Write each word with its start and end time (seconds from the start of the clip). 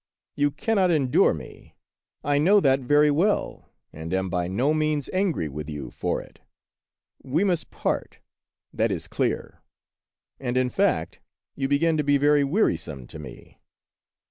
you 0.35 0.49
cannot 0.49 0.89
endure 0.89 1.31
me; 1.31 1.75
I 2.23 2.39
know 2.39 2.59
that 2.59 2.79
very 2.79 3.11
well, 3.11 3.69
and 3.93 4.11
am 4.15 4.31
by 4.31 4.47
no 4.47 4.73
means 4.73 5.11
angry 5.13 5.47
with 5.47 5.69
you 5.69 5.91
for 5.91 6.19
it. 6.23 6.39
We 7.21 7.43
must 7.43 7.69
part, 7.69 8.17
that 8.73 8.89
is 8.89 9.07
clear; 9.07 9.61
and 10.39 10.57
in 10.57 10.71
fact, 10.71 11.19
you 11.55 11.67
begin 11.67 11.97
to 11.97 12.03
be 12.03 12.17
very 12.17 12.41
weari 12.41 12.79
some 12.79 13.05
to 13.05 13.19
me. 13.19 13.59